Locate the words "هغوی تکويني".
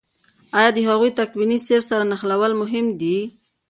0.89-1.57